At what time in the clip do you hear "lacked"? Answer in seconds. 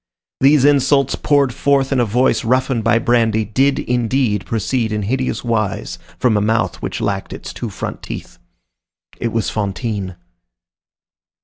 7.01-7.33